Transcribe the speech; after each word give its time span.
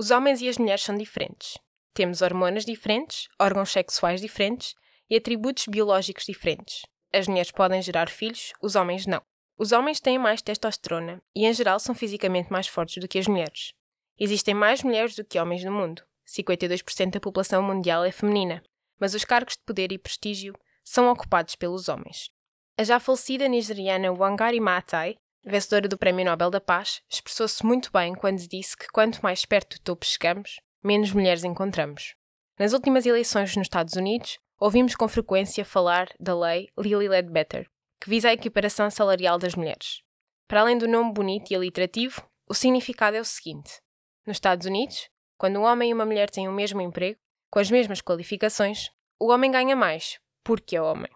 Os 0.00 0.10
homens 0.10 0.40
e 0.40 0.48
as 0.48 0.56
mulheres 0.56 0.82
são 0.82 0.96
diferentes. 0.96 1.58
Temos 1.92 2.22
hormonas 2.22 2.64
diferentes, 2.64 3.28
órgãos 3.38 3.70
sexuais 3.70 4.18
diferentes 4.18 4.74
e 5.10 5.14
atributos 5.14 5.66
biológicos 5.66 6.24
diferentes. 6.24 6.86
As 7.12 7.28
mulheres 7.28 7.50
podem 7.50 7.82
gerar 7.82 8.08
filhos, 8.08 8.54
os 8.62 8.76
homens 8.76 9.06
não. 9.06 9.20
Os 9.58 9.72
homens 9.72 10.00
têm 10.00 10.18
mais 10.18 10.40
testosterona 10.40 11.20
e, 11.36 11.44
em 11.44 11.52
geral, 11.52 11.78
são 11.78 11.94
fisicamente 11.94 12.50
mais 12.50 12.66
fortes 12.66 12.96
do 12.96 13.06
que 13.06 13.18
as 13.18 13.28
mulheres. 13.28 13.74
Existem 14.18 14.54
mais 14.54 14.82
mulheres 14.82 15.14
do 15.14 15.22
que 15.22 15.38
homens 15.38 15.62
no 15.64 15.70
mundo. 15.70 16.02
52% 16.26 17.10
da 17.10 17.20
população 17.20 17.62
mundial 17.62 18.02
é 18.02 18.10
feminina, 18.10 18.62
mas 18.98 19.12
os 19.12 19.26
cargos 19.26 19.58
de 19.58 19.64
poder 19.66 19.92
e 19.92 19.98
prestígio 19.98 20.54
são 20.82 21.12
ocupados 21.12 21.56
pelos 21.56 21.90
homens. 21.90 22.30
A 22.78 22.84
já 22.84 22.98
falecida 22.98 23.46
nigeriana 23.46 24.10
Wangari 24.10 24.60
Maathai, 24.60 25.18
vencedora 25.44 25.88
do 25.88 25.98
Prémio 25.98 26.24
Nobel 26.24 26.50
da 26.50 26.60
Paz, 26.60 27.02
expressou-se 27.08 27.64
muito 27.64 27.90
bem 27.92 28.14
quando 28.14 28.46
disse 28.46 28.76
que 28.76 28.88
quanto 28.88 29.22
mais 29.22 29.44
perto 29.44 29.76
do 29.76 29.82
topo 29.82 30.04
chegamos, 30.04 30.60
menos 30.82 31.12
mulheres 31.12 31.44
encontramos. 31.44 32.14
Nas 32.58 32.72
últimas 32.72 33.06
eleições 33.06 33.56
nos 33.56 33.66
Estados 33.66 33.94
Unidos, 33.94 34.38
ouvimos 34.58 34.94
com 34.94 35.08
frequência 35.08 35.64
falar 35.64 36.08
da 36.20 36.38
lei 36.38 36.68
Lilly 36.78 37.08
Ledbetter, 37.08 37.68
que 38.00 38.10
visa 38.10 38.28
a 38.28 38.32
equiparação 38.32 38.90
salarial 38.90 39.38
das 39.38 39.54
mulheres. 39.54 40.02
Para 40.46 40.60
além 40.60 40.76
do 40.76 40.88
nome 40.88 41.12
bonito 41.12 41.50
e 41.50 41.54
alliterativo, 41.54 42.22
o 42.48 42.54
significado 42.54 43.16
é 43.16 43.20
o 43.20 43.24
seguinte: 43.24 43.80
nos 44.26 44.36
Estados 44.36 44.66
Unidos, 44.66 45.08
quando 45.38 45.58
um 45.58 45.62
homem 45.62 45.90
e 45.90 45.94
uma 45.94 46.04
mulher 46.04 46.28
têm 46.28 46.48
o 46.48 46.52
mesmo 46.52 46.80
emprego, 46.80 47.18
com 47.50 47.58
as 47.58 47.70
mesmas 47.70 48.00
qualificações, 48.00 48.90
o 49.18 49.30
homem 49.30 49.50
ganha 49.50 49.74
mais, 49.74 50.18
porque 50.44 50.76
é 50.76 50.82
homem. 50.82 51.10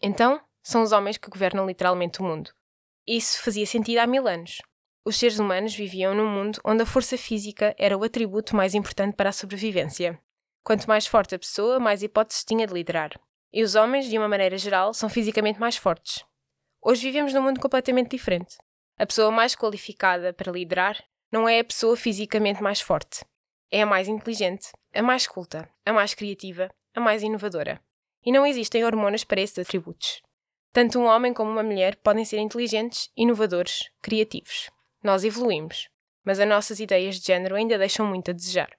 Então, 0.00 0.40
são 0.62 0.82
os 0.82 0.92
homens 0.92 1.18
que 1.18 1.28
governam 1.28 1.66
literalmente 1.66 2.20
o 2.20 2.24
mundo. 2.24 2.50
Isso 3.06 3.42
fazia 3.42 3.66
sentido 3.66 3.98
há 3.98 4.06
mil 4.06 4.28
anos. 4.28 4.58
Os 5.04 5.16
seres 5.16 5.38
humanos 5.38 5.74
viviam 5.74 6.14
num 6.14 6.28
mundo 6.28 6.60
onde 6.64 6.82
a 6.82 6.86
força 6.86 7.16
física 7.16 7.74
era 7.78 7.96
o 7.96 8.04
atributo 8.04 8.54
mais 8.54 8.74
importante 8.74 9.14
para 9.14 9.30
a 9.30 9.32
sobrevivência. 9.32 10.20
Quanto 10.62 10.86
mais 10.86 11.06
forte 11.06 11.34
a 11.34 11.38
pessoa, 11.38 11.80
mais 11.80 12.02
hipóteses 12.02 12.44
tinha 12.44 12.66
de 12.66 12.74
liderar. 12.74 13.18
E 13.52 13.62
os 13.62 13.74
homens, 13.74 14.06
de 14.06 14.18
uma 14.18 14.28
maneira 14.28 14.58
geral, 14.58 14.92
são 14.92 15.08
fisicamente 15.08 15.58
mais 15.58 15.76
fortes. 15.76 16.24
Hoje 16.82 17.02
vivemos 17.02 17.32
num 17.32 17.42
mundo 17.42 17.60
completamente 17.60 18.10
diferente. 18.10 18.56
A 18.98 19.06
pessoa 19.06 19.30
mais 19.30 19.56
qualificada 19.56 20.32
para 20.32 20.52
liderar 20.52 21.02
não 21.32 21.48
é 21.48 21.60
a 21.60 21.64
pessoa 21.64 21.96
fisicamente 21.96 22.62
mais 22.62 22.80
forte, 22.80 23.24
é 23.70 23.82
a 23.82 23.86
mais 23.86 24.08
inteligente, 24.08 24.70
a 24.94 25.02
mais 25.02 25.26
culta, 25.26 25.68
a 25.86 25.92
mais 25.92 26.12
criativa, 26.12 26.68
a 26.94 27.00
mais 27.00 27.22
inovadora. 27.22 27.80
E 28.24 28.30
não 28.30 28.44
existem 28.44 28.84
hormonas 28.84 29.24
para 29.24 29.40
esses 29.40 29.58
atributos. 29.58 30.22
Tanto 30.72 31.00
um 31.00 31.06
homem 31.06 31.34
como 31.34 31.50
uma 31.50 31.64
mulher 31.64 31.96
podem 31.96 32.24
ser 32.24 32.38
inteligentes, 32.38 33.10
inovadores, 33.16 33.90
criativos. 34.00 34.70
Nós 35.02 35.24
evoluímos, 35.24 35.88
mas 36.24 36.38
as 36.38 36.48
nossas 36.48 36.78
ideias 36.78 37.16
de 37.16 37.26
género 37.26 37.56
ainda 37.56 37.76
deixam 37.76 38.06
muito 38.06 38.30
a 38.30 38.34
desejar. 38.34 38.70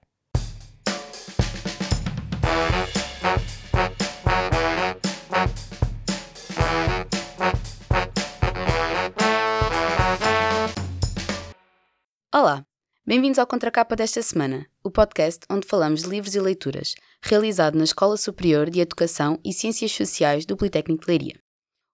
Olá, 12.34 12.64
Bem-vindos 13.04 13.38
ao 13.38 13.46
Contracapa 13.46 13.94
desta 13.94 14.22
semana, 14.22 14.66
o 14.82 14.90
podcast 14.90 15.40
onde 15.50 15.66
falamos 15.66 16.04
de 16.04 16.08
livros 16.08 16.34
e 16.34 16.40
leituras, 16.40 16.94
realizado 17.20 17.76
na 17.76 17.84
Escola 17.84 18.16
Superior 18.16 18.70
de 18.70 18.80
Educação 18.80 19.38
e 19.44 19.52
Ciências 19.52 19.92
Sociais 19.92 20.46
do 20.46 20.56
Politécnico 20.56 21.04
de 21.04 21.08
Leiria. 21.10 21.51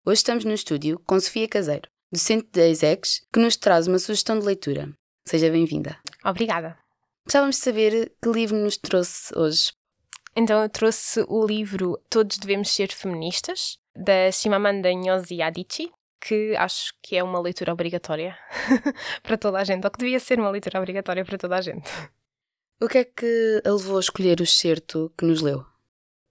Hoje 0.09 0.21
estamos 0.21 0.43
no 0.47 0.55
estúdio 0.55 0.99
com 1.01 1.21
Sofia 1.21 1.47
Caseiro, 1.47 1.87
docente 2.11 2.49
da 2.53 2.67
ESEX, 2.67 3.27
que 3.31 3.39
nos 3.39 3.59
traz 3.59 3.87
uma 3.87 3.99
sugestão 3.99 4.39
de 4.39 4.47
leitura. 4.47 4.91
Seja 5.27 5.51
bem-vinda. 5.51 5.99
Obrigada. 6.25 6.79
Gostávamos 7.27 7.57
de 7.57 7.63
saber 7.63 8.13
que 8.23 8.31
livro 8.31 8.57
nos 8.57 8.79
trouxe 8.79 9.39
hoje. 9.39 9.71
Então 10.35 10.63
eu 10.63 10.69
trouxe 10.71 11.23
o 11.29 11.45
livro 11.45 12.03
Todos 12.09 12.39
Devemos 12.39 12.71
Ser 12.71 12.91
Feministas, 12.91 13.77
da 13.95 14.33
Shimamanda 14.33 14.91
Ngozi 14.91 15.43
Adichie, 15.43 15.93
que 16.23 16.57
acho 16.57 16.95
que 17.03 17.15
é 17.15 17.23
uma 17.23 17.39
leitura 17.39 17.75
obrigatória 17.75 18.35
para 19.23 19.37
toda 19.37 19.59
a 19.59 19.65
gente, 19.65 19.85
ou 19.85 19.91
que 19.91 19.99
devia 19.99 20.21
ser 20.21 20.41
uma 20.41 20.49
leitura 20.49 20.79
obrigatória 20.79 21.23
para 21.23 21.37
toda 21.37 21.59
a 21.59 21.61
gente. 21.61 21.87
O 22.81 22.89
que 22.89 22.97
é 22.97 23.05
que 23.05 23.61
a 23.63 23.71
levou 23.71 23.99
a 23.99 24.01
escolher 24.01 24.41
o 24.41 24.45
excerto 24.45 25.13
que 25.19 25.27
nos 25.27 25.43
leu? 25.43 25.67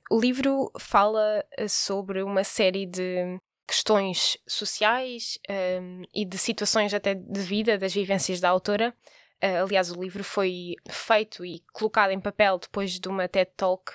O 0.10 0.20
livro 0.20 0.72
fala 0.80 1.46
sobre 1.68 2.24
uma 2.24 2.44
série 2.44 2.88
de 2.88 3.38
questões 3.68 4.38
sociais 4.48 5.38
um, 5.82 6.04
e 6.14 6.26
de 6.26 6.38
situações 6.38 6.94
até 6.94 7.14
de 7.14 7.42
vida 7.42 7.78
das 7.78 7.94
vivências 7.94 8.40
da 8.40 8.50
autora. 8.50 8.96
Uh, 9.44 9.66
aliás, 9.66 9.92
o 9.92 10.02
livro 10.02 10.24
foi 10.24 10.76
feito 10.90 11.46
e 11.46 11.62
colocado 11.74 12.12
em 12.12 12.20
papel 12.20 12.58
depois 12.58 13.00
de 13.00 13.08
uma 13.08 13.28
TED 13.28 13.52
Talk 13.56 13.92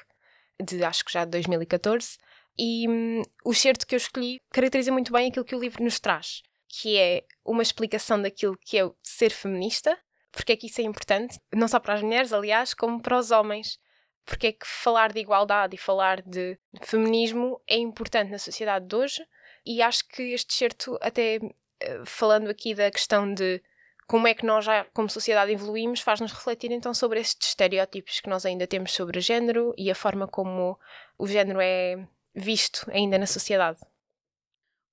de 0.62 0.84
acho 0.84 1.04
que 1.04 1.12
já 1.12 1.24
de 1.24 1.30
2014 1.32 2.18
e 2.58 2.88
hum, 2.88 3.22
o 3.44 3.54
certo 3.54 3.86
que 3.86 3.94
eu 3.94 3.98
escolhi 3.98 4.40
caracteriza 4.50 4.92
muito 4.92 5.12
bem 5.12 5.28
aquilo 5.28 5.44
que 5.44 5.54
o 5.54 5.60
livro 5.60 5.82
nos 5.82 5.98
traz, 5.98 6.42
que 6.68 6.98
é 6.98 7.24
uma 7.44 7.62
explicação 7.62 8.20
daquilo 8.20 8.56
que 8.58 8.78
é 8.78 8.90
ser 9.02 9.30
feminista, 9.30 9.98
porque 10.30 10.52
é 10.52 10.56
que 10.56 10.66
isso 10.66 10.80
é 10.80 10.84
importante, 10.84 11.38
não 11.52 11.68
só 11.68 11.78
para 11.78 11.94
as 11.94 12.02
mulheres, 12.02 12.32
aliás, 12.32 12.74
como 12.74 13.00
para 13.00 13.18
os 13.18 13.30
homens. 13.30 13.78
Porque 14.24 14.48
é 14.48 14.52
que 14.52 14.66
falar 14.66 15.12
de 15.12 15.18
igualdade 15.18 15.74
e 15.74 15.78
falar 15.78 16.22
de 16.22 16.56
feminismo 16.82 17.60
é 17.66 17.76
importante 17.76 18.30
na 18.30 18.38
sociedade 18.38 18.86
de 18.86 18.94
hoje, 18.94 19.26
e 19.64 19.82
acho 19.82 20.06
que 20.08 20.22
este 20.34 20.54
certo, 20.54 20.98
até 21.00 21.38
eh, 21.80 22.02
falando 22.04 22.48
aqui 22.48 22.74
da 22.74 22.90
questão 22.90 23.32
de 23.32 23.62
como 24.06 24.26
é 24.26 24.34
que 24.34 24.44
nós 24.44 24.64
já, 24.64 24.84
como 24.92 25.08
sociedade, 25.08 25.52
evoluímos, 25.52 26.00
faz-nos 26.00 26.32
refletir 26.32 26.70
então 26.70 26.92
sobre 26.92 27.20
estes 27.20 27.48
estereótipos 27.48 28.20
que 28.20 28.28
nós 28.28 28.44
ainda 28.44 28.66
temos 28.66 28.92
sobre 28.92 29.18
o 29.18 29.22
género 29.22 29.72
e 29.78 29.90
a 29.90 29.94
forma 29.94 30.26
como 30.26 30.78
o 31.18 31.26
género 31.26 31.60
é 31.60 32.06
visto 32.34 32.86
ainda 32.90 33.18
na 33.18 33.26
sociedade. 33.26 33.78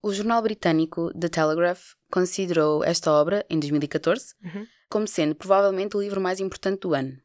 O 0.02 0.14
jornal 0.14 0.42
britânico 0.42 1.14
The 1.14 1.28
Telegraph 1.28 1.94
considerou 2.10 2.84
esta 2.84 3.12
obra, 3.12 3.46
em 3.50 3.60
2014, 3.60 4.34
uhum. 4.42 4.68
como 4.90 5.08
sendo 5.08 5.36
provavelmente 5.36 5.98
o 5.98 6.02
livro 6.02 6.22
mais 6.22 6.40
importante 6.40 6.82
do 6.82 6.94
ano. 6.94 7.20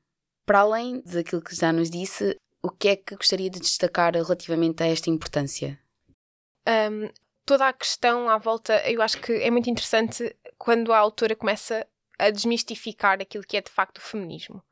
Para 0.45 0.61
além 0.61 1.01
daquilo 1.03 1.43
que 1.43 1.55
já 1.55 1.73
nos 1.73 1.89
disse, 1.89 2.37
o 2.61 2.71
que 2.71 2.89
é 2.89 2.97
que 2.97 3.15
gostaria 3.15 3.49
de 3.49 3.61
destacar 3.61 4.15
relativamente 4.15 4.83
a 4.83 4.87
esta 4.87 5.09
importância? 5.11 5.79
Um, 6.67 7.09
toda 7.45 7.69
a 7.69 7.73
questão 7.73 8.29
à 8.29 8.39
volta, 8.39 8.83
eu 8.91 9.03
acho 9.03 9.19
que 9.21 9.33
é 9.33 9.51
muito 9.51 9.71
interessante 9.71 10.35
quando 10.59 10.93
a 10.93 10.99
autora 10.99 11.37
começa 11.37 11.87
a 12.19 12.31
desmistificar 12.31 13.21
aquilo 13.21 13.45
que 13.45 13.57
é 13.57 13.61
de 13.61 13.71
facto 13.71 13.99
o 13.99 14.01
feminismo. 14.01 14.63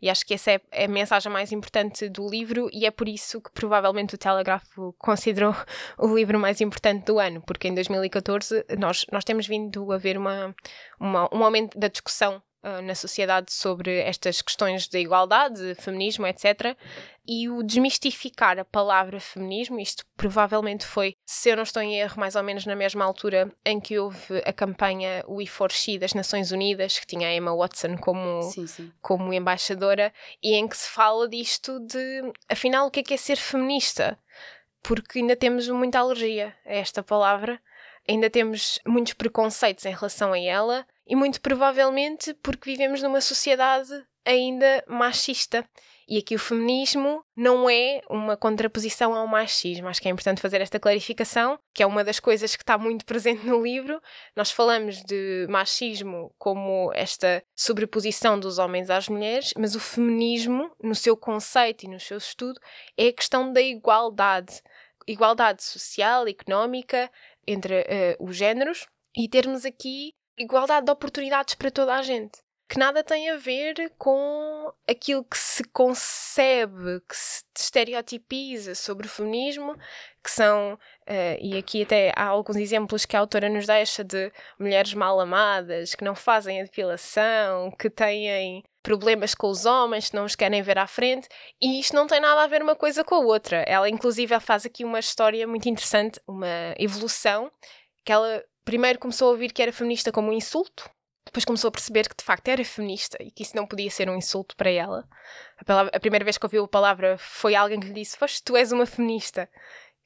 E 0.00 0.08
acho 0.08 0.24
que 0.24 0.34
essa 0.34 0.52
é, 0.52 0.60
é 0.70 0.84
a 0.86 0.88
mensagem 0.88 1.30
mais 1.30 1.52
importante 1.52 2.08
do 2.08 2.28
livro, 2.28 2.70
e 2.72 2.86
é 2.86 2.90
por 2.90 3.08
isso 3.08 3.40
que 3.40 3.50
provavelmente 3.52 4.14
o 4.14 4.18
Telegráfico 4.18 4.94
considerou 4.98 5.54
o 5.98 6.14
livro 6.14 6.38
mais 6.38 6.60
importante 6.60 7.04
do 7.04 7.18
ano, 7.18 7.42
porque 7.46 7.68
em 7.68 7.74
2014 7.74 8.64
nós, 8.78 9.04
nós 9.12 9.24
temos 9.24 9.46
vindo 9.46 9.92
a 9.92 9.98
ver 9.98 10.16
uma, 10.16 10.54
uma 10.98 11.28
um 11.34 11.44
aumento 11.44 11.78
da 11.78 11.88
discussão 11.88 12.42
uh, 12.62 12.82
na 12.82 12.94
sociedade 12.94 13.52
sobre 13.52 14.00
estas 14.00 14.42
questões 14.42 14.88
de 14.88 14.98
igualdade, 14.98 15.74
feminismo, 15.76 16.26
etc. 16.26 16.76
E 17.26 17.48
o 17.48 17.62
desmistificar 17.62 18.58
a 18.58 18.64
palavra 18.64 19.20
feminismo, 19.20 19.78
isto 19.78 20.04
provavelmente 20.16 20.86
foi, 20.86 21.14
se 21.26 21.50
eu 21.50 21.56
não 21.56 21.62
estou 21.62 21.82
em 21.82 22.00
erro, 22.00 22.18
mais 22.18 22.34
ou 22.34 22.42
menos 22.42 22.64
na 22.64 22.74
mesma 22.74 23.04
altura 23.04 23.52
em 23.64 23.78
que 23.78 23.98
houve 23.98 24.38
a 24.46 24.52
campanha 24.52 25.22
We 25.28 25.46
For 25.46 25.70
She 25.70 25.98
das 25.98 26.14
Nações 26.14 26.52
Unidas, 26.52 26.98
que 26.98 27.06
tinha 27.06 27.28
a 27.28 27.34
Emma 27.34 27.54
Watson 27.54 27.98
como, 27.98 28.42
sim, 28.44 28.66
sim. 28.66 28.92
como 29.02 29.32
embaixadora, 29.32 30.12
e 30.42 30.54
em 30.54 30.66
que 30.66 30.76
se 30.76 30.88
fala 30.88 31.28
disto 31.28 31.78
de, 31.80 32.32
afinal, 32.48 32.86
o 32.86 32.90
que 32.90 33.00
é 33.00 33.02
que 33.02 33.14
é 33.14 33.18
ser 33.18 33.36
feminista? 33.36 34.18
Porque 34.88 35.18
ainda 35.18 35.36
temos 35.36 35.68
muita 35.68 35.98
alergia 35.98 36.56
a 36.64 36.72
esta 36.72 37.02
palavra, 37.02 37.60
ainda 38.08 38.30
temos 38.30 38.80
muitos 38.86 39.12
preconceitos 39.12 39.84
em 39.84 39.92
relação 39.92 40.32
a 40.32 40.38
ela 40.38 40.86
e 41.06 41.14
muito 41.14 41.42
provavelmente 41.42 42.32
porque 42.42 42.70
vivemos 42.70 43.02
numa 43.02 43.20
sociedade 43.20 43.92
ainda 44.28 44.84
machista. 44.86 45.68
E 46.10 46.16
aqui 46.16 46.34
o 46.34 46.38
feminismo 46.38 47.22
não 47.36 47.68
é 47.68 48.00
uma 48.08 48.34
contraposição 48.34 49.14
ao 49.14 49.26
machismo. 49.26 49.88
Acho 49.88 50.00
que 50.00 50.08
é 50.08 50.10
importante 50.10 50.40
fazer 50.40 50.60
esta 50.60 50.80
clarificação, 50.80 51.58
que 51.74 51.82
é 51.82 51.86
uma 51.86 52.02
das 52.02 52.18
coisas 52.18 52.56
que 52.56 52.62
está 52.62 52.78
muito 52.78 53.04
presente 53.04 53.44
no 53.44 53.62
livro. 53.62 54.00
Nós 54.34 54.50
falamos 54.50 55.02
de 55.02 55.46
machismo 55.50 56.34
como 56.38 56.90
esta 56.94 57.42
sobreposição 57.54 58.40
dos 58.40 58.58
homens 58.58 58.88
às 58.88 59.08
mulheres, 59.08 59.52
mas 59.56 59.74
o 59.74 59.80
feminismo, 59.80 60.70
no 60.82 60.94
seu 60.94 61.14
conceito 61.14 61.84
e 61.84 61.88
no 61.88 62.00
seu 62.00 62.16
estudo, 62.16 62.58
é 62.96 63.08
a 63.08 63.12
questão 63.12 63.52
da 63.52 63.60
igualdade. 63.60 64.62
Igualdade 65.06 65.62
social, 65.62 66.26
económica, 66.26 67.10
entre 67.46 67.80
uh, 67.80 68.24
os 68.24 68.34
géneros 68.36 68.86
e 69.16 69.28
termos 69.28 69.64
aqui 69.66 70.14
igualdade 70.38 70.86
de 70.86 70.92
oportunidades 70.92 71.54
para 71.54 71.70
toda 71.70 71.94
a 71.94 72.02
gente. 72.02 72.38
Que 72.68 72.78
nada 72.78 73.02
tem 73.02 73.30
a 73.30 73.36
ver 73.38 73.90
com 73.96 74.70
aquilo 74.86 75.24
que 75.24 75.38
se 75.38 75.64
concebe, 75.64 77.00
que 77.08 77.16
se 77.16 77.42
estereotipiza 77.56 78.74
sobre 78.74 79.06
o 79.06 79.10
feminismo, 79.10 79.74
que 80.22 80.30
são, 80.30 80.74
uh, 80.74 81.38
e 81.40 81.56
aqui 81.56 81.82
até 81.82 82.12
há 82.14 82.26
alguns 82.26 82.56
exemplos 82.56 83.06
que 83.06 83.16
a 83.16 83.20
autora 83.20 83.48
nos 83.48 83.66
deixa 83.66 84.04
de 84.04 84.30
mulheres 84.58 84.92
mal 84.92 85.18
amadas, 85.18 85.94
que 85.94 86.04
não 86.04 86.14
fazem 86.14 86.60
a 86.60 86.64
depilação, 86.64 87.70
que 87.70 87.88
têm 87.88 88.62
problemas 88.82 89.34
com 89.34 89.48
os 89.48 89.64
homens, 89.64 90.10
que 90.10 90.16
não 90.16 90.26
os 90.26 90.36
querem 90.36 90.60
ver 90.60 90.78
à 90.78 90.86
frente, 90.86 91.26
e 91.60 91.80
isto 91.80 91.96
não 91.96 92.06
tem 92.06 92.20
nada 92.20 92.42
a 92.42 92.46
ver 92.46 92.62
uma 92.62 92.76
coisa 92.76 93.02
com 93.02 93.14
a 93.14 93.20
outra. 93.20 93.64
Ela, 93.66 93.88
inclusive, 93.88 94.38
faz 94.40 94.66
aqui 94.66 94.84
uma 94.84 94.98
história 94.98 95.46
muito 95.46 95.68
interessante, 95.70 96.20
uma 96.26 96.74
evolução, 96.78 97.50
que 98.04 98.12
ela 98.12 98.44
primeiro 98.62 98.98
começou 98.98 99.28
a 99.28 99.30
ouvir 99.30 99.52
que 99.52 99.62
era 99.62 99.72
feminista 99.72 100.12
como 100.12 100.28
um 100.28 100.34
insulto, 100.34 100.90
depois 101.28 101.44
começou 101.44 101.68
a 101.68 101.72
perceber 101.72 102.08
que 102.08 102.16
de 102.16 102.24
facto 102.24 102.48
era 102.48 102.64
feminista 102.64 103.18
e 103.20 103.30
que 103.30 103.42
isso 103.42 103.54
não 103.54 103.66
podia 103.66 103.90
ser 103.90 104.08
um 104.08 104.16
insulto 104.16 104.56
para 104.56 104.70
ela. 104.70 105.06
A, 105.58 105.64
palavra, 105.64 105.92
a 105.94 106.00
primeira 106.00 106.24
vez 106.24 106.38
que 106.38 106.46
ouviu 106.46 106.64
a 106.64 106.68
palavra 106.68 107.18
foi 107.18 107.54
alguém 107.54 107.78
que 107.78 107.86
lhe 107.86 107.92
disse: 107.92 108.16
Foste 108.16 108.42
tu 108.42 108.56
és 108.56 108.72
uma 108.72 108.86
feminista. 108.86 109.48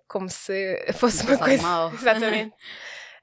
Como 0.09 0.29
se 0.29 0.85
fosse 0.95 1.25
uma 1.25 1.39
coisa. 1.39 1.63
Mal. 1.63 1.93
Exatamente. 1.95 2.55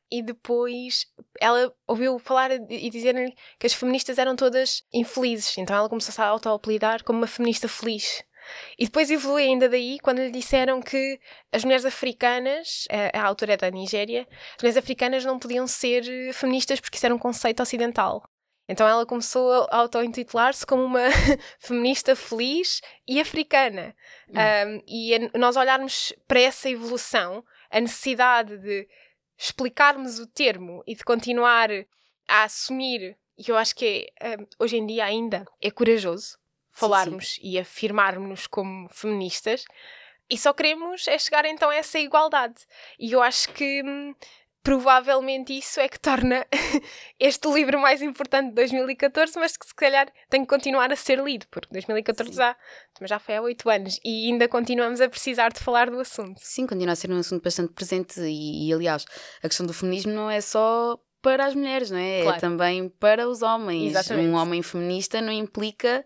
e 0.09 0.23
depois 0.23 1.05
ela 1.39 1.71
ouviu 1.85 2.17
falar 2.17 2.51
e 2.51 2.89
dizer-lhe 2.89 3.35
que 3.59 3.67
as 3.67 3.73
feministas 3.73 4.17
eram 4.17 4.35
todas 4.35 4.83
infelizes. 4.93 5.57
Então 5.57 5.75
ela 5.75 5.89
começou 5.89 6.23
a 6.23 6.27
auto-apelidar 6.27 7.03
como 7.03 7.19
uma 7.19 7.27
feminista 7.27 7.67
feliz. 7.67 8.23
E 8.77 8.85
depois 8.85 9.09
evolui 9.09 9.43
ainda 9.43 9.67
daí 9.67 9.97
quando 9.99 10.19
lhe 10.19 10.31
disseram 10.31 10.81
que 10.81 11.19
as 11.51 11.63
mulheres 11.63 11.85
africanas, 11.85 12.87
a, 12.89 13.19
a 13.19 13.25
autora 13.25 13.53
é 13.53 13.57
da 13.57 13.69
Nigéria, 13.69 14.27
as 14.55 14.63
mulheres 14.63 14.77
africanas 14.77 15.25
não 15.25 15.39
podiam 15.39 15.67
ser 15.67 16.03
eh, 16.07 16.33
feministas 16.33 16.79
porque 16.79 16.97
isso 16.97 17.05
era 17.05 17.15
um 17.15 17.19
conceito 17.19 17.61
ocidental. 17.61 18.23
Então 18.69 18.87
ela 18.87 19.03
começou 19.03 19.67
a 19.71 19.77
auto-intitular-se 19.77 20.63
como 20.63 20.83
uma 20.83 21.09
feminista 21.57 22.15
feliz 22.15 22.81
e 23.07 23.19
africana. 23.19 23.95
Hum. 24.29 24.35
Um, 24.35 24.83
e 24.87 25.15
a, 25.15 25.37
nós 25.39 25.57
olharmos 25.57 26.13
para 26.27 26.39
essa 26.39 26.69
evolução, 26.69 27.43
a 27.71 27.81
necessidade 27.81 28.59
de 28.59 28.87
explicarmos 29.35 30.19
o 30.19 30.27
termo 30.27 30.83
e 30.85 30.93
de 30.93 31.03
continuar 31.03 31.69
a 32.27 32.43
assumir, 32.43 33.17
e 33.35 33.49
eu 33.49 33.57
acho 33.57 33.73
que 33.73 34.11
é, 34.19 34.37
um, 34.37 34.45
hoje 34.59 34.77
em 34.77 34.85
dia 34.85 35.05
ainda 35.05 35.45
é 35.59 35.71
corajoso, 35.71 36.37
falarmos 36.79 37.33
sim, 37.33 37.41
sim. 37.41 37.47
e 37.49 37.59
afirmarmos-nos 37.59 38.47
como 38.47 38.87
feministas 38.89 39.65
e 40.29 40.37
só 40.37 40.53
queremos 40.53 41.07
é 41.07 41.17
chegar 41.17 41.45
então 41.45 41.69
a 41.69 41.75
essa 41.75 41.97
igualdade. 41.97 42.55
E 42.99 43.13
eu 43.13 43.23
acho 43.23 43.49
que 43.49 43.81
hum, 43.83 44.13
provavelmente 44.61 45.57
isso 45.57 45.79
é 45.79 45.89
que 45.89 45.99
torna 45.99 46.45
este 47.19 47.49
livro 47.51 47.79
mais 47.79 48.01
importante 48.01 48.49
de 48.49 48.55
2014, 48.55 49.39
mas 49.39 49.57
que 49.57 49.65
se 49.65 49.73
calhar 49.73 50.07
tem 50.29 50.41
que 50.41 50.47
continuar 50.47 50.91
a 50.91 50.95
ser 50.95 51.19
lido, 51.19 51.47
porque 51.49 51.67
2014 51.71 52.31
já, 52.31 52.55
mas 53.01 53.09
já 53.09 53.17
foi 53.17 53.37
há 53.37 53.41
oito 53.41 53.67
anos 53.69 53.99
e 54.05 54.27
ainda 54.27 54.47
continuamos 54.47 55.01
a 55.01 55.09
precisar 55.09 55.51
de 55.51 55.59
falar 55.59 55.89
do 55.89 55.99
assunto. 55.99 56.39
Sim, 56.43 56.67
continua 56.67 56.93
a 56.93 56.95
ser 56.95 57.09
um 57.11 57.17
assunto 57.17 57.43
bastante 57.43 57.73
presente 57.73 58.21
e, 58.21 58.67
e 58.67 58.73
aliás, 58.73 59.05
a 59.41 59.47
questão 59.47 59.65
do 59.65 59.73
feminismo 59.73 60.11
não 60.11 60.29
é 60.29 60.41
só 60.41 60.99
para 61.21 61.45
as 61.45 61.55
mulheres, 61.55 61.89
não 61.89 61.97
é? 61.97 62.19
é 62.19 62.21
claro. 62.21 62.37
É 62.37 62.39
também 62.39 62.89
para 62.89 63.27
os 63.27 63.41
homens. 63.41 63.91
Exatamente. 63.91 64.27
Um 64.27 64.35
homem 64.35 64.61
feminista 64.61 65.19
não 65.19 65.33
implica 65.33 66.05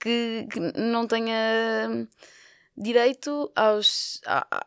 que, 0.00 0.46
que 0.50 0.60
não 0.78 1.06
tenha 1.06 2.08
direito 2.76 3.50
aos, 3.56 4.20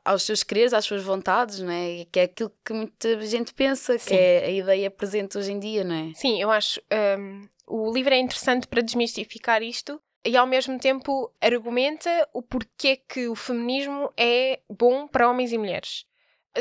aos 0.03 0.23
seus 0.23 0.43
quereres, 0.43 0.73
às 0.73 0.85
suas 0.85 1.03
vontades, 1.03 1.59
não 1.59 1.71
é? 1.71 2.05
Que 2.11 2.19
é 2.19 2.23
aquilo 2.23 2.51
que 2.65 2.73
muita 2.73 3.21
gente 3.25 3.53
pensa, 3.53 3.97
Sim. 3.99 4.09
que 4.09 4.13
é 4.15 4.45
a 4.45 4.51
ideia 4.51 4.89
presente 4.89 5.37
hoje 5.37 5.51
em 5.51 5.59
dia, 5.59 5.83
não 5.83 5.95
é? 5.95 6.13
Sim, 6.15 6.41
eu 6.41 6.49
acho. 6.49 6.81
Um, 7.19 7.47
o 7.67 7.93
livro 7.93 8.13
é 8.13 8.17
interessante 8.17 8.67
para 8.67 8.81
desmistificar 8.81 9.61
isto 9.61 10.01
e 10.25 10.35
ao 10.35 10.47
mesmo 10.47 10.77
tempo 10.79 11.31
argumenta 11.39 12.09
o 12.33 12.41
porquê 12.41 12.97
que 12.97 13.27
o 13.27 13.35
feminismo 13.35 14.11
é 14.17 14.59
bom 14.69 15.07
para 15.07 15.29
homens 15.29 15.51
e 15.51 15.57
mulheres. 15.57 16.05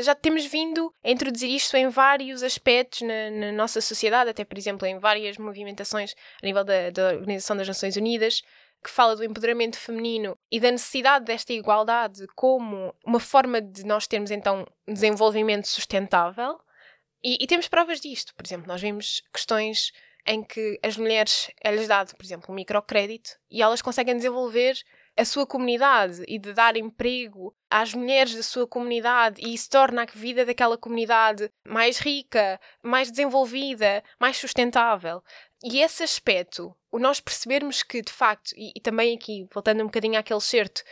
Já 0.01 0.15
temos 0.15 0.45
vindo 0.45 0.93
a 1.03 1.09
introduzir 1.09 1.49
isto 1.49 1.75
em 1.75 1.89
vários 1.89 2.43
aspectos 2.43 3.01
na, 3.01 3.29
na 3.31 3.51
nossa 3.51 3.81
sociedade, 3.81 4.29
até 4.29 4.43
por 4.43 4.57
exemplo 4.57 4.87
em 4.87 4.99
várias 4.99 5.37
movimentações 5.37 6.15
a 6.41 6.45
nível 6.45 6.63
da, 6.63 6.89
da 6.89 7.13
Organização 7.13 7.55
das 7.57 7.67
Nações 7.67 7.95
Unidas, 7.95 8.41
que 8.83 8.89
fala 8.89 9.15
do 9.15 9.23
empoderamento 9.23 9.77
feminino 9.77 10.37
e 10.51 10.59
da 10.59 10.71
necessidade 10.71 11.25
desta 11.25 11.51
igualdade 11.53 12.25
como 12.35 12.95
uma 13.05 13.19
forma 13.19 13.61
de 13.61 13.85
nós 13.85 14.07
termos 14.07 14.31
então 14.31 14.65
desenvolvimento 14.87 15.67
sustentável. 15.67 16.59
E, 17.23 17.43
e 17.43 17.47
temos 17.47 17.67
provas 17.67 17.99
disto. 17.99 18.33
Por 18.35 18.45
exemplo, 18.45 18.67
nós 18.67 18.81
vimos 18.81 19.21
questões 19.33 19.91
em 20.25 20.43
que 20.43 20.79
as 20.83 20.95
mulheres 20.95 21.51
é-lhes 21.61 21.87
dado, 21.87 22.15
por 22.15 22.23
exemplo, 22.23 22.51
um 22.51 22.55
microcrédito 22.55 23.31
e 23.49 23.61
elas 23.61 23.81
conseguem 23.81 24.15
desenvolver 24.15 24.77
a 25.19 25.25
sua 25.25 25.45
comunidade 25.45 26.23
e 26.27 26.39
de 26.39 26.53
dar 26.53 26.77
emprego 26.77 27.53
às 27.69 27.93
mulheres 27.93 28.33
da 28.35 28.41
sua 28.41 28.65
comunidade 28.65 29.41
e 29.45 29.53
isso 29.53 29.69
torna 29.69 30.03
a 30.03 30.05
vida 30.05 30.45
daquela 30.45 30.77
comunidade 30.77 31.51
mais 31.67 31.99
rica, 31.99 32.57
mais 32.81 33.11
desenvolvida, 33.11 34.01
mais 34.17 34.37
sustentável. 34.37 35.21
E 35.61 35.81
esse 35.81 36.03
aspecto, 36.03 36.73
o 36.89 36.97
nós 36.97 37.19
percebermos 37.19 37.83
que, 37.83 38.01
de 38.01 38.13
facto, 38.13 38.53
e, 38.55 38.71
e 38.73 38.79
também 38.79 39.13
aqui, 39.13 39.45
voltando 39.53 39.81
um 39.81 39.87
bocadinho 39.87 40.17
àquele 40.17 40.39
certo, 40.39 40.83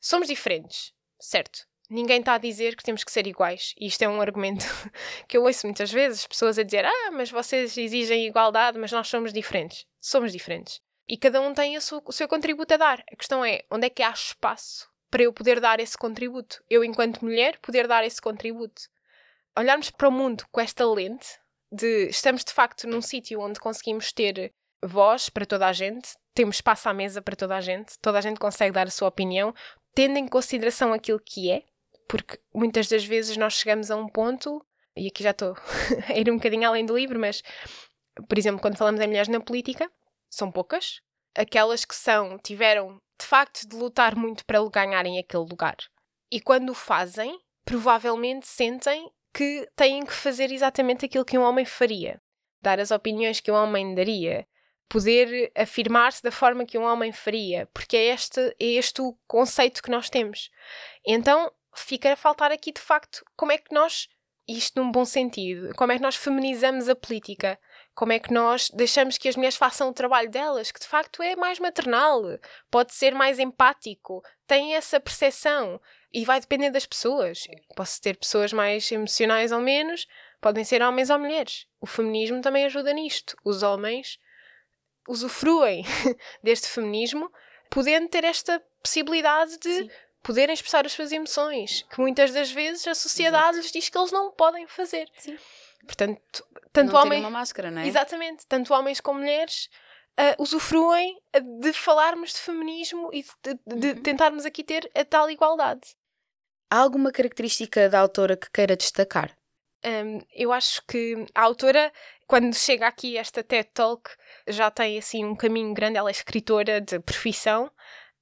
somos 0.00 0.28
diferentes, 0.28 0.92
certo? 1.18 1.66
Ninguém 1.90 2.20
está 2.20 2.34
a 2.34 2.38
dizer 2.38 2.76
que 2.76 2.84
temos 2.84 3.02
que 3.02 3.10
ser 3.10 3.26
iguais. 3.26 3.74
E 3.76 3.88
isto 3.88 4.00
é 4.02 4.08
um 4.08 4.20
argumento 4.20 4.64
que 5.26 5.36
eu 5.36 5.42
ouço 5.42 5.66
muitas 5.66 5.90
vezes, 5.90 6.24
pessoas 6.24 6.56
a 6.56 6.62
dizer: 6.62 6.86
Ah, 6.86 7.10
mas 7.12 7.30
vocês 7.32 7.76
exigem 7.76 8.26
igualdade, 8.26 8.78
mas 8.78 8.92
nós 8.92 9.08
somos 9.08 9.32
diferentes. 9.32 9.84
Somos 10.00 10.32
diferentes. 10.32 10.80
E 11.08 11.16
cada 11.16 11.40
um 11.40 11.52
tem 11.52 11.78
sua, 11.80 12.02
o 12.04 12.12
seu 12.12 12.28
contributo 12.28 12.74
a 12.74 12.76
dar. 12.76 13.04
A 13.12 13.16
questão 13.16 13.44
é 13.44 13.62
onde 13.70 13.86
é 13.86 13.90
que 13.90 14.02
há 14.02 14.10
espaço 14.10 14.88
para 15.10 15.22
eu 15.22 15.32
poder 15.32 15.60
dar 15.60 15.80
esse 15.80 15.96
contributo? 15.96 16.62
Eu, 16.70 16.84
enquanto 16.84 17.24
mulher, 17.24 17.58
poder 17.58 17.86
dar 17.86 18.04
esse 18.04 18.20
contributo. 18.20 18.82
Olharmos 19.56 19.90
para 19.90 20.08
o 20.08 20.12
mundo 20.12 20.44
com 20.50 20.60
esta 20.60 20.86
lente 20.86 21.38
de 21.70 22.08
estamos 22.08 22.44
de 22.44 22.52
facto 22.52 22.86
num 22.86 23.00
sítio 23.00 23.40
onde 23.40 23.58
conseguimos 23.58 24.12
ter 24.12 24.52
voz 24.82 25.28
para 25.28 25.46
toda 25.46 25.66
a 25.66 25.72
gente, 25.72 26.14
temos 26.34 26.56
espaço 26.56 26.88
à 26.88 26.94
mesa 26.94 27.22
para 27.22 27.36
toda 27.36 27.56
a 27.56 27.60
gente, 27.60 27.98
toda 28.00 28.18
a 28.18 28.20
gente 28.20 28.38
consegue 28.38 28.72
dar 28.72 28.86
a 28.86 28.90
sua 28.90 29.08
opinião, 29.08 29.54
tendo 29.94 30.18
em 30.18 30.26
consideração 30.26 30.92
aquilo 30.92 31.20
que 31.20 31.50
é, 31.50 31.62
porque 32.08 32.38
muitas 32.54 32.88
das 32.88 33.04
vezes 33.04 33.36
nós 33.36 33.54
chegamos 33.54 33.90
a 33.90 33.96
um 33.96 34.08
ponto, 34.08 34.64
e 34.96 35.06
aqui 35.06 35.22
já 35.22 35.30
estou 35.30 35.56
a 36.08 36.18
ir 36.18 36.30
um 36.30 36.36
bocadinho 36.36 36.68
além 36.68 36.84
do 36.84 36.96
livro, 36.96 37.18
mas, 37.18 37.42
por 38.28 38.36
exemplo, 38.38 38.60
quando 38.60 38.76
falamos 38.76 39.00
em 39.00 39.06
mulheres 39.06 39.28
na 39.28 39.40
política, 39.40 39.90
são 40.32 40.50
poucas. 40.50 41.00
Aquelas 41.34 41.84
que 41.84 41.94
são, 41.94 42.38
tiveram 42.38 42.98
de 43.20 43.26
facto 43.26 43.68
de 43.68 43.76
lutar 43.76 44.16
muito 44.16 44.44
para 44.44 44.58
ganharem 44.68 45.18
aquele 45.18 45.44
lugar. 45.44 45.76
E 46.30 46.40
quando 46.40 46.70
o 46.70 46.74
fazem, 46.74 47.38
provavelmente 47.64 48.46
sentem 48.48 49.10
que 49.32 49.68
têm 49.76 50.04
que 50.04 50.12
fazer 50.12 50.50
exatamente 50.50 51.06
aquilo 51.06 51.24
que 51.24 51.38
um 51.38 51.42
homem 51.42 51.64
faria. 51.64 52.20
Dar 52.60 52.80
as 52.80 52.90
opiniões 52.90 53.40
que 53.40 53.50
um 53.50 53.54
homem 53.54 53.94
daria. 53.94 54.46
Poder 54.88 55.50
afirmar-se 55.56 56.22
da 56.22 56.30
forma 56.30 56.66
que 56.66 56.78
um 56.78 56.84
homem 56.84 57.12
faria. 57.12 57.68
Porque 57.72 57.96
é 57.96 58.06
este, 58.06 58.40
é 58.58 58.66
este 58.66 59.00
o 59.00 59.16
conceito 59.26 59.82
que 59.82 59.90
nós 59.90 60.10
temos. 60.10 60.50
Então 61.06 61.50
fica 61.74 62.12
a 62.12 62.16
faltar 62.16 62.52
aqui 62.52 62.72
de 62.72 62.80
facto 62.80 63.24
como 63.36 63.52
é 63.52 63.58
que 63.58 63.74
nós, 63.74 64.08
isto 64.46 64.80
num 64.80 64.90
bom 64.90 65.04
sentido, 65.04 65.74
como 65.76 65.92
é 65.92 65.96
que 65.96 66.02
nós 66.02 66.16
feminizamos 66.16 66.88
a 66.88 66.94
política. 66.94 67.58
Como 67.94 68.12
é 68.12 68.18
que 68.18 68.32
nós 68.32 68.70
deixamos 68.70 69.18
que 69.18 69.28
as 69.28 69.36
mulheres 69.36 69.56
façam 69.56 69.88
o 69.88 69.92
trabalho 69.92 70.30
delas, 70.30 70.72
que 70.72 70.80
de 70.80 70.86
facto 70.86 71.22
é 71.22 71.36
mais 71.36 71.58
maternal, 71.58 72.22
pode 72.70 72.94
ser 72.94 73.14
mais 73.14 73.38
empático, 73.38 74.22
tem 74.46 74.74
essa 74.74 74.98
percepção. 74.98 75.80
E 76.14 76.26
vai 76.26 76.38
depender 76.40 76.70
das 76.70 76.84
pessoas. 76.84 77.46
Posso 77.74 78.00
ter 78.00 78.16
pessoas 78.18 78.52
mais 78.52 78.90
emocionais 78.92 79.50
ou 79.50 79.60
menos, 79.60 80.06
podem 80.42 80.62
ser 80.62 80.82
homens 80.82 81.08
ou 81.08 81.18
mulheres. 81.18 81.66
O 81.80 81.86
feminismo 81.86 82.42
também 82.42 82.66
ajuda 82.66 82.92
nisto. 82.92 83.34
Os 83.42 83.62
homens 83.62 84.18
usufruem 85.08 85.84
deste 86.42 86.68
feminismo, 86.68 87.32
podendo 87.70 88.08
ter 88.08 88.24
esta 88.24 88.62
possibilidade 88.82 89.58
de 89.58 89.74
Sim. 89.74 89.90
poderem 90.22 90.52
expressar 90.52 90.84
as 90.84 90.92
suas 90.92 91.12
emoções, 91.12 91.86
que 91.90 92.00
muitas 92.00 92.32
das 92.32 92.50
vezes 92.50 92.86
a 92.86 92.94
sociedade 92.94 93.56
Exato. 93.56 93.58
lhes 93.58 93.72
diz 93.72 93.88
que 93.88 93.96
eles 93.96 94.12
não 94.12 94.30
podem 94.32 94.66
fazer. 94.66 95.08
Sim. 95.16 95.38
Portanto, 95.86 96.44
tanto 96.72 96.92
não 96.92 97.02
homens. 97.02 97.20
uma 97.20 97.30
máscara, 97.30 97.70
não 97.70 97.82
é? 97.82 97.86
Exatamente, 97.86 98.46
tanto 98.46 98.72
homens 98.72 99.00
como 99.00 99.20
mulheres 99.20 99.68
uh, 100.18 100.42
usufruem 100.42 101.20
de 101.60 101.72
falarmos 101.72 102.32
de 102.32 102.38
feminismo 102.38 103.10
e 103.12 103.22
de, 103.22 103.54
de, 103.66 103.76
de 103.76 103.88
uhum. 103.88 104.02
tentarmos 104.02 104.44
aqui 104.44 104.64
ter 104.64 104.90
a 104.94 105.04
tal 105.04 105.30
igualdade. 105.30 105.94
Há 106.70 106.78
alguma 106.78 107.12
característica 107.12 107.88
da 107.88 108.00
autora 108.00 108.36
que 108.36 108.50
queira 108.50 108.76
destacar? 108.76 109.36
Um, 109.84 110.20
eu 110.32 110.52
acho 110.52 110.80
que 110.86 111.26
a 111.34 111.42
autora, 111.42 111.92
quando 112.26 112.54
chega 112.54 112.86
aqui 112.86 113.18
esta 113.18 113.42
TED 113.42 113.68
Talk, 113.74 114.08
já 114.46 114.70
tem 114.70 114.96
assim 114.96 115.24
um 115.24 115.34
caminho 115.34 115.74
grande. 115.74 115.98
Ela 115.98 116.08
é 116.08 116.12
escritora 116.12 116.80
de 116.80 116.98
profissão 117.00 117.70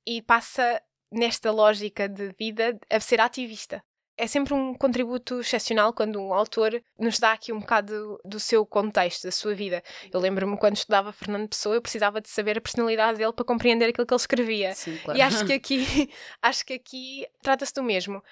e 0.07 0.23
passa 0.23 0.83
nesta 1.13 1.53
lógica 1.53 2.09
de 2.09 2.33
vida 2.39 2.79
a 2.89 2.99
ser 2.99 3.21
ativista 3.21 3.85
é 4.21 4.27
sempre 4.27 4.53
um 4.53 4.75
contributo 4.75 5.41
excepcional 5.41 5.95
quando 5.95 6.21
um 6.21 6.35
autor 6.35 6.83
nos 6.99 7.19
dá 7.19 7.33
aqui 7.33 7.55
um 7.55 7.61
bocado 7.61 8.21
do 8.23 8.39
seu 8.39 8.67
contexto, 8.67 9.25
da 9.25 9.33
sua 9.33 9.55
vida. 9.55 9.83
Eu 10.13 10.21
lembro-me 10.21 10.59
quando 10.59 10.77
estudava 10.77 11.11
Fernando 11.11 11.49
Pessoa, 11.49 11.75
eu 11.75 11.81
precisava 11.81 12.21
de 12.21 12.29
saber 12.29 12.59
a 12.59 12.61
personalidade 12.61 13.17
dele 13.17 13.33
para 13.33 13.47
compreender 13.47 13.89
aquilo 13.89 14.07
que 14.07 14.13
ele 14.13 14.21
escrevia. 14.21 14.75
Sim, 14.75 14.99
claro. 15.03 15.19
E 15.19 15.23
acho 15.23 15.47
que 15.47 15.55
aqui, 15.55 16.11
acho 16.43 16.67
que 16.67 16.75
aqui 16.75 17.27
trata-se 17.43 17.73
do 17.73 17.83
mesmo. 17.83 18.23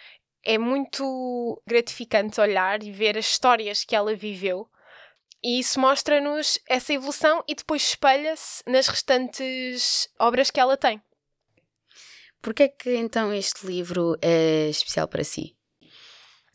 é 0.45 0.59
muito 0.59 1.63
gratificante 1.67 2.39
olhar 2.39 2.83
e 2.83 2.93
ver 2.93 3.17
as 3.17 3.25
histórias 3.25 3.83
que 3.83 3.97
ela 3.97 4.15
viveu. 4.15 4.69
E 5.43 5.59
isso 5.59 5.81
mostra-nos 5.81 6.59
essa 6.69 6.93
evolução 6.93 7.43
e 7.49 7.55
depois 7.55 7.83
espelha-se 7.83 8.63
nas 8.67 8.89
restantes 8.89 10.07
obras 10.19 10.51
que 10.51 10.61
ela 10.61 10.77
tem. 10.77 11.01
Porquê 12.43 12.65
é 12.65 12.69
que 12.69 12.95
então 12.95 13.33
este 13.33 13.67
livro 13.67 14.19
é 14.21 14.69
especial 14.69 15.09
para 15.09 15.25
si? 15.25 15.58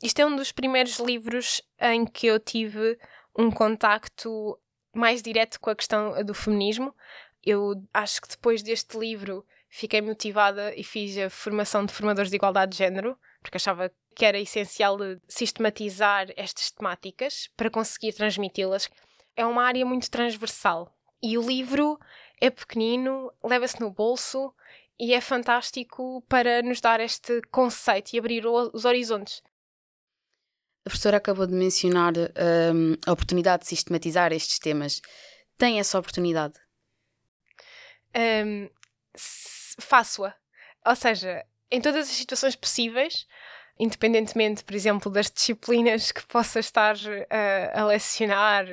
Isto 0.03 0.19
é 0.19 0.25
um 0.25 0.36
dos 0.36 0.51
primeiros 0.51 1.00
livros 1.00 1.62
em 1.79 2.05
que 2.05 2.27
eu 2.27 2.38
tive 2.38 3.00
um 3.33 3.50
contacto 3.50 4.60
mais 4.93 5.22
direto 5.22 5.62
com 5.62 5.69
a 5.69 5.75
questão 5.75 6.22
do 6.25 6.33
feminismo. 6.33 6.93
Eu 7.41 7.81
acho 7.93 8.22
que 8.22 8.27
depois 8.27 8.62
deste 8.62 9.00
livro 9.00 9.45
fiquei 9.69 10.01
motivada 10.01 10.75
e 10.75 10.83
fiz 10.83 11.17
a 11.17 11.29
formação 11.29 11.86
de 11.86 11.93
formadores 11.93 12.29
de 12.29 12.36
igualdade 12.36 12.74
de 12.74 12.79
género, 12.79 13.17
porque 13.41 13.55
achava 13.55 13.89
que 14.13 14.25
era 14.25 14.38
essencial 14.38 14.98
sistematizar 15.25 16.27
estas 16.36 16.69
temáticas 16.69 17.50
para 17.55 17.69
conseguir 17.69 18.12
transmiti-las. 18.12 18.89
É 19.38 19.45
uma 19.45 19.63
área 19.63 19.86
muito 19.86 20.12
transversal 20.12 20.93
e 21.22 21.38
o 21.38 21.41
livro 21.41 21.98
é 22.41 22.50
pequenino, 22.50 23.31
leva-se 23.41 23.79
no 23.79 23.89
bolso 23.89 24.53
e 25.00 25.13
é 25.13 25.22
fantástico 25.22 26.22
para 26.27 26.62
nos 26.62 26.81
dar 26.81 27.00
este 27.00 27.41
conceito 27.50 28.13
e 28.13 28.19
abrir 28.19 28.45
os 28.45 28.83
horizontes. 28.83 29.41
A 30.86 30.90
professora 30.90 31.18
acabou 31.18 31.48
de 31.48 31.54
mencionar 31.54 32.13
um, 32.18 32.96
a 33.06 33.12
oportunidade 33.12 33.63
de 33.63 33.70
sistematizar 33.70 34.34
estes 34.34 34.60
temas. 34.60 35.02
Tem 35.58 35.80
essa 35.80 35.98
oportunidade? 35.98 36.56
Um, 38.46 38.70
faço-a. 39.80 40.36
Ou 40.86 40.96
seja, 40.96 41.46
em 41.72 41.80
todas 41.80 42.10
as 42.10 42.16
situações 42.16 42.56
possíveis, 42.56 43.25
independentemente, 43.80 44.63
por 44.63 44.75
exemplo, 44.75 45.12
das 45.12 45.32
disciplinas 45.32 46.12
que 46.12 46.25
possa 46.25 46.60
estar 46.60 46.96
uh, 46.98 47.80
a 47.80 47.86
lecionar, 47.86 48.66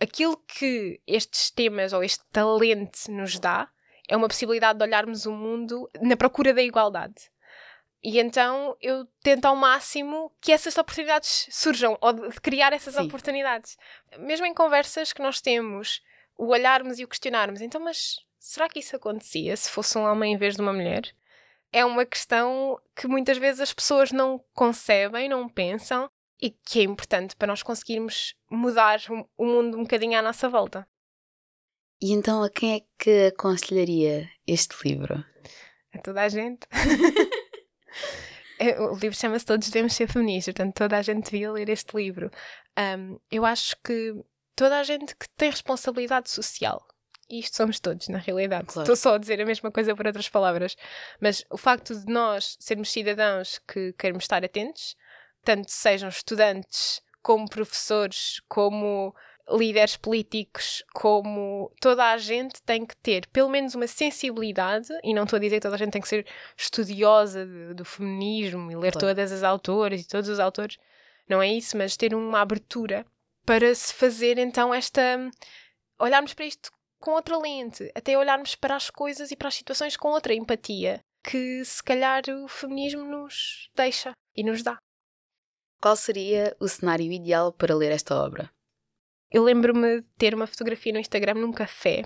aquilo 0.00 0.36
que 0.36 1.00
estes 1.06 1.50
temas 1.50 1.94
ou 1.94 2.04
este 2.04 2.24
talento 2.30 3.10
nos 3.10 3.38
dá 3.38 3.68
é 4.08 4.16
uma 4.16 4.28
possibilidade 4.28 4.78
de 4.78 4.84
olharmos 4.84 5.26
o 5.26 5.32
mundo 5.32 5.90
na 6.00 6.16
procura 6.16 6.54
da 6.54 6.62
igualdade. 6.62 7.30
E 8.08 8.20
então 8.20 8.76
eu 8.80 9.04
tento 9.20 9.46
ao 9.46 9.56
máximo 9.56 10.30
que 10.40 10.52
essas 10.52 10.78
oportunidades 10.78 11.48
surjam, 11.50 11.98
ou 12.00 12.12
de 12.12 12.40
criar 12.40 12.72
essas 12.72 12.94
Sim. 12.94 13.00
oportunidades. 13.00 13.76
Mesmo 14.20 14.46
em 14.46 14.54
conversas 14.54 15.12
que 15.12 15.20
nós 15.20 15.40
temos, 15.40 16.00
o 16.38 16.46
olharmos 16.52 17.00
e 17.00 17.04
o 17.04 17.08
questionarmos, 17.08 17.60
então, 17.60 17.80
mas 17.80 18.20
será 18.38 18.68
que 18.68 18.78
isso 18.78 18.94
acontecia 18.94 19.56
se 19.56 19.68
fosse 19.68 19.98
um 19.98 20.04
homem 20.04 20.34
em 20.34 20.36
vez 20.36 20.54
de 20.54 20.62
uma 20.62 20.72
mulher? 20.72 21.12
É 21.72 21.84
uma 21.84 22.06
questão 22.06 22.80
que 22.94 23.08
muitas 23.08 23.38
vezes 23.38 23.60
as 23.60 23.74
pessoas 23.74 24.12
não 24.12 24.38
concebem, 24.54 25.28
não 25.28 25.48
pensam 25.48 26.08
e 26.40 26.50
que 26.50 26.78
é 26.78 26.82
importante 26.84 27.34
para 27.34 27.48
nós 27.48 27.64
conseguirmos 27.64 28.36
mudar 28.48 29.00
o 29.36 29.44
mundo 29.44 29.78
um 29.78 29.82
bocadinho 29.82 30.16
à 30.16 30.22
nossa 30.22 30.48
volta. 30.48 30.86
E 32.00 32.12
então 32.12 32.44
a 32.44 32.48
quem 32.48 32.76
é 32.76 32.80
que 32.96 33.26
aconselharia 33.34 34.30
este 34.46 34.76
livro? 34.84 35.24
A 35.92 35.98
toda 35.98 36.22
a 36.22 36.28
gente. 36.28 36.68
O 38.78 38.96
livro 38.96 39.14
chama-se 39.14 39.44
Todos 39.44 39.68
Devemos 39.68 39.92
Ser 39.92 40.08
Feministas, 40.08 40.54
portanto 40.54 40.76
toda 40.76 40.96
a 40.96 41.02
gente 41.02 41.30
devia 41.30 41.52
ler 41.52 41.68
este 41.68 41.94
livro. 41.94 42.30
Um, 42.78 43.20
eu 43.30 43.44
acho 43.44 43.76
que 43.84 44.14
toda 44.54 44.78
a 44.78 44.82
gente 44.82 45.14
que 45.14 45.28
tem 45.36 45.50
responsabilidade 45.50 46.30
social 46.30 46.82
e 47.28 47.40
isto 47.40 47.56
somos 47.56 47.80
todos, 47.80 48.08
na 48.08 48.18
realidade. 48.18 48.66
Claro. 48.66 48.82
Estou 48.82 48.96
só 48.96 49.16
a 49.16 49.18
dizer 49.18 49.40
a 49.40 49.46
mesma 49.46 49.70
coisa 49.70 49.94
por 49.94 50.06
outras 50.06 50.28
palavras. 50.28 50.76
Mas 51.20 51.44
o 51.50 51.56
facto 51.56 51.94
de 51.94 52.10
nós 52.12 52.56
sermos 52.60 52.90
cidadãos 52.90 53.58
que 53.66 53.92
queremos 53.94 54.24
estar 54.24 54.44
atentos, 54.44 54.96
tanto 55.44 55.70
sejam 55.70 56.08
estudantes, 56.08 57.02
como 57.22 57.48
professores, 57.48 58.40
como 58.48 59.14
líderes 59.48 59.96
políticos, 59.96 60.82
como 60.92 61.72
toda 61.80 62.10
a 62.10 62.18
gente 62.18 62.60
tem 62.62 62.84
que 62.84 62.96
ter 62.96 63.26
pelo 63.28 63.48
menos 63.48 63.74
uma 63.74 63.86
sensibilidade, 63.86 64.88
e 65.04 65.14
não 65.14 65.24
estou 65.24 65.36
a 65.36 65.40
dizer 65.40 65.56
que 65.56 65.62
toda 65.62 65.76
a 65.76 65.78
gente 65.78 65.92
tem 65.92 66.02
que 66.02 66.08
ser 66.08 66.26
estudiosa 66.56 67.46
de, 67.46 67.74
do 67.74 67.84
feminismo 67.84 68.70
e 68.70 68.74
ler 68.74 68.92
claro. 68.92 69.08
todas 69.08 69.30
as 69.30 69.42
autoras 69.42 70.00
e 70.00 70.08
todos 70.08 70.28
os 70.28 70.40
autores, 70.40 70.76
não 71.28 71.40
é 71.40 71.48
isso, 71.48 71.76
mas 71.76 71.96
ter 71.96 72.14
uma 72.14 72.40
abertura 72.40 73.06
para 73.44 73.74
se 73.74 73.94
fazer 73.94 74.38
então 74.38 74.74
esta. 74.74 75.30
olharmos 75.98 76.34
para 76.34 76.44
isto 76.44 76.70
com 76.98 77.12
outra 77.12 77.38
lente, 77.38 77.90
até 77.94 78.18
olharmos 78.18 78.56
para 78.56 78.74
as 78.74 78.90
coisas 78.90 79.30
e 79.30 79.36
para 79.36 79.48
as 79.48 79.54
situações 79.54 79.96
com 79.96 80.08
outra 80.08 80.34
empatia, 80.34 81.00
que 81.22 81.64
se 81.64 81.82
calhar 81.82 82.22
o 82.28 82.48
feminismo 82.48 83.04
nos 83.04 83.70
deixa 83.76 84.12
e 84.34 84.42
nos 84.42 84.62
dá. 84.62 84.78
Qual 85.80 85.94
seria 85.94 86.56
o 86.58 86.66
cenário 86.66 87.12
ideal 87.12 87.52
para 87.52 87.74
ler 87.74 87.92
esta 87.92 88.16
obra? 88.16 88.50
Eu 89.30 89.42
lembro-me 89.42 90.00
de 90.00 90.06
ter 90.16 90.34
uma 90.34 90.46
fotografia 90.46 90.92
no 90.92 90.98
Instagram 90.98 91.34
num 91.34 91.52
café, 91.52 92.04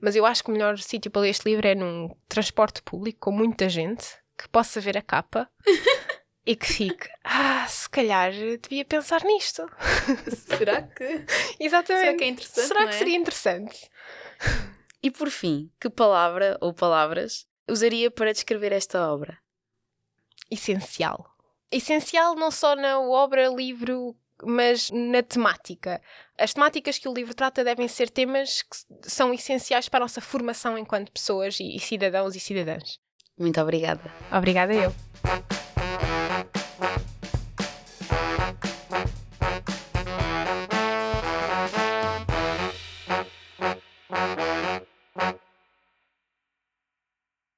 mas 0.00 0.16
eu 0.16 0.24
acho 0.24 0.42
que 0.42 0.50
o 0.50 0.52
melhor 0.52 0.78
sítio 0.78 1.10
para 1.10 1.22
ler 1.22 1.30
este 1.30 1.48
livro 1.48 1.66
é 1.66 1.74
num 1.74 2.14
transporte 2.28 2.82
público 2.82 3.20
com 3.20 3.32
muita 3.32 3.68
gente, 3.68 4.06
que 4.36 4.48
possa 4.48 4.80
ver 4.80 4.96
a 4.96 5.02
capa 5.02 5.48
e 6.46 6.56
que 6.56 6.66
fique, 6.66 7.08
ah, 7.22 7.66
se 7.68 7.88
calhar 7.88 8.32
devia 8.32 8.84
pensar 8.84 9.22
nisto. 9.24 9.66
Será 10.28 10.82
que? 10.88 11.24
Exatamente. 11.60 12.04
Será 12.04 12.16
que 12.16 12.24
é 12.24 12.28
interessante? 12.28 12.66
Será 12.66 12.82
é? 12.82 12.86
que 12.86 12.94
seria 12.94 13.16
interessante? 13.16 13.90
E 15.02 15.10
por 15.10 15.30
fim, 15.30 15.70
que 15.80 15.90
palavra 15.90 16.56
ou 16.60 16.72
palavras 16.72 17.46
usaria 17.68 18.10
para 18.10 18.32
descrever 18.32 18.72
esta 18.72 19.10
obra? 19.10 19.38
Essencial. 20.50 21.30
Essencial 21.70 22.34
não 22.34 22.50
só 22.50 22.76
na 22.76 23.00
obra, 23.00 23.48
livro, 23.48 24.16
mas 24.46 24.90
na 24.90 25.22
temática. 25.22 26.00
As 26.38 26.54
temáticas 26.54 26.98
que 26.98 27.08
o 27.08 27.14
livro 27.14 27.34
trata 27.34 27.64
devem 27.64 27.88
ser 27.88 28.10
temas 28.10 28.62
que 28.62 29.10
são 29.10 29.32
essenciais 29.32 29.88
para 29.88 30.00
a 30.00 30.04
nossa 30.06 30.20
formação 30.20 30.76
enquanto 30.76 31.12
pessoas 31.12 31.58
e 31.60 31.78
cidadãos 31.78 32.34
e 32.34 32.40
cidadãs. 32.40 32.98
Muito 33.38 33.60
obrigada. 33.60 34.02
Obrigada 34.30 34.72
eu. 34.72 34.92